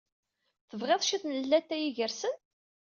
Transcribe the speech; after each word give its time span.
Tebɣiḍ 0.69 1.01
cwiṭ 1.03 1.23
n 1.27 1.33
llatay 1.43 1.83
igersen? 1.89 2.35